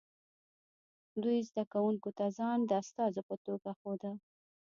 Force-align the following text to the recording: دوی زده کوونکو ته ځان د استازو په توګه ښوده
دوی 1.23 1.39
زده 1.49 1.63
کوونکو 1.73 2.09
ته 2.17 2.25
ځان 2.37 2.59
د 2.65 2.71
استازو 2.83 3.21
په 3.29 3.35
توګه 3.45 3.69
ښوده 3.79 4.11